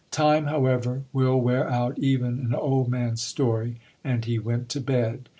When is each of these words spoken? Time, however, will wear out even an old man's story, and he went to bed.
Time, 0.09 0.47
however, 0.47 1.03
will 1.13 1.39
wear 1.39 1.69
out 1.69 1.99
even 1.99 2.39
an 2.39 2.55
old 2.55 2.89
man's 2.89 3.21
story, 3.21 3.75
and 4.03 4.25
he 4.25 4.39
went 4.39 4.67
to 4.69 4.81
bed. 4.81 5.29